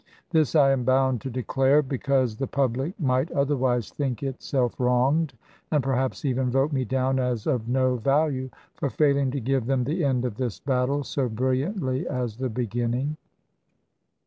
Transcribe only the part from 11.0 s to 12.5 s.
so brilliantly as the